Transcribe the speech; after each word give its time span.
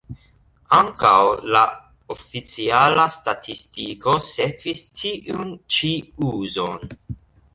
Ankaŭ 0.75 1.11
la 1.55 1.59
oficiala 2.13 3.03
statistiko 3.17 4.15
sekvis 4.29 4.81
tiun 5.01 5.55
ĉi 5.77 5.93
uzon. 6.33 6.91